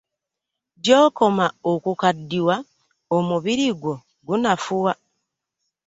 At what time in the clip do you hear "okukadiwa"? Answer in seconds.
1.71-2.55